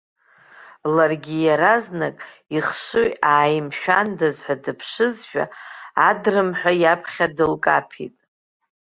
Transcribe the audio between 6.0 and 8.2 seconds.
адрымҳәа иаԥхьа дылкаԥеит.